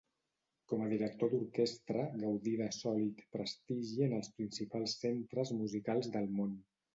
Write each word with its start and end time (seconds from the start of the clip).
Com 0.71 0.85
a 0.85 0.87
director 0.93 1.29
d'orquestra, 1.33 2.05
gaudí 2.23 2.53
de 2.61 2.69
sòlit 2.77 3.21
prestigi 3.37 4.07
en 4.07 4.17
els 4.21 4.33
principals 4.41 4.97
centres 5.05 5.55
musicals 5.61 6.11
del 6.19 6.29
món. 6.41 6.59